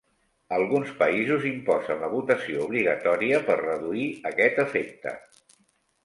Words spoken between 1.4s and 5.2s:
imposen la votació obligatòria per reduir aquest efecte.